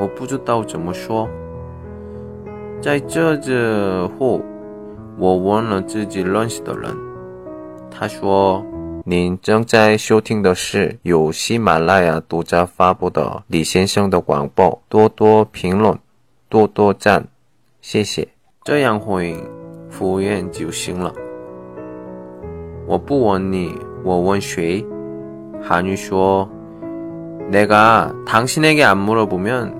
[0.00, 1.28] 我不知道怎么说。
[2.80, 4.40] 在这之后，
[5.18, 6.94] 我问了自己认识的人，
[7.90, 15.98] 他说：“您正在收听的是由喜马拉雅独家发布的李先生的广播，多多评论，
[16.48, 17.26] 多多赞，
[17.80, 18.28] 谢谢。”
[18.64, 19.42] 这样回应，
[19.88, 21.12] 服务员就行了。
[22.86, 23.74] 我不问你，
[24.04, 24.84] 我问谁？
[25.62, 29.79] 韩语说：“내가당신에게안물어보면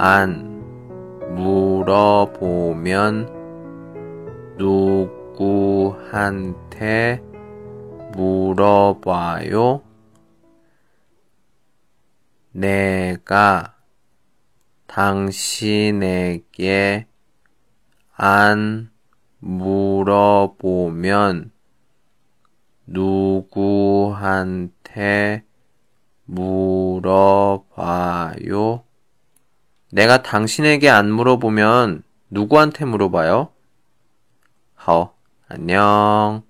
[0.00, 3.26] 안 물어보면
[5.76, 6.40] 누구한테
[8.12, 9.82] 물어봐요?
[12.52, 13.74] 내가
[14.86, 16.28] 당신에게
[18.12, 18.92] 안
[19.40, 20.30] 물어보면
[22.86, 24.62] 누구한테
[26.24, 27.68] 물어봐요?
[29.90, 33.50] 내가 당신에게 안 물어보면 누구한테 물어봐요?
[34.74, 35.14] 好,
[35.48, 36.47] 안녕.